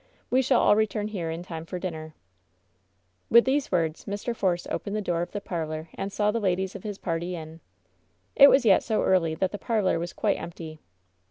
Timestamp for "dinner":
1.77-2.15